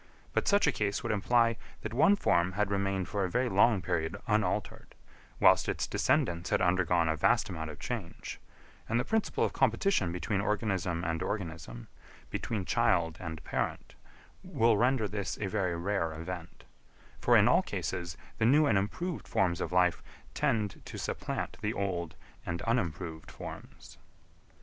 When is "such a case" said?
0.47-1.03